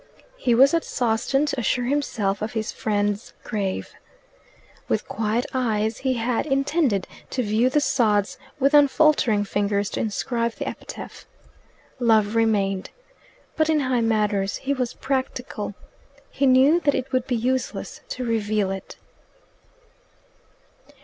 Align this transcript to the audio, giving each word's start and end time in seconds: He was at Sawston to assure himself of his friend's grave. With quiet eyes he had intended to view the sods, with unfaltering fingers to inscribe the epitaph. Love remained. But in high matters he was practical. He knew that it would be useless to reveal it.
He 0.35 0.55
was 0.55 0.73
at 0.73 0.83
Sawston 0.83 1.45
to 1.45 1.59
assure 1.59 1.85
himself 1.85 2.41
of 2.41 2.53
his 2.53 2.71
friend's 2.71 3.33
grave. 3.43 3.93
With 4.87 5.07
quiet 5.07 5.45
eyes 5.53 5.99
he 5.99 6.15
had 6.15 6.47
intended 6.47 7.05
to 7.29 7.43
view 7.43 7.69
the 7.69 7.81
sods, 7.81 8.39
with 8.59 8.73
unfaltering 8.73 9.43
fingers 9.43 9.91
to 9.91 9.99
inscribe 9.99 10.53
the 10.53 10.67
epitaph. 10.67 11.27
Love 11.99 12.33
remained. 12.33 12.89
But 13.55 13.69
in 13.69 13.81
high 13.81 14.01
matters 14.01 14.55
he 14.55 14.73
was 14.73 14.95
practical. 14.95 15.75
He 16.31 16.47
knew 16.47 16.79
that 16.79 16.95
it 16.95 17.11
would 17.11 17.27
be 17.27 17.35
useless 17.35 18.01
to 18.09 18.25
reveal 18.25 18.71
it. 18.71 18.95